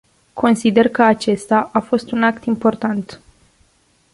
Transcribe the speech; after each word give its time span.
Consider 0.33 0.89
că 0.89 1.03
acesta 1.03 1.69
a 1.73 1.79
fost 1.79 2.11
un 2.11 2.23
act 2.23 2.43
important. 2.45 3.19